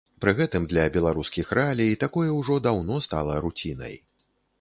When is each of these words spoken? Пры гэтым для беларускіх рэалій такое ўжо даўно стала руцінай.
Пры 0.23 0.31
гэтым 0.37 0.63
для 0.71 0.85
беларускіх 0.95 1.51
рэалій 1.57 1.99
такое 2.05 2.29
ўжо 2.39 2.57
даўно 2.69 2.97
стала 3.09 3.37
руцінай. 3.45 3.95